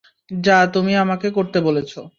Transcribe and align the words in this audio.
যা 0.39 0.57
তুমি 0.73 0.93
আমাকে 1.03 1.27
করতে 1.37 1.57
বলেছ! 1.61 1.91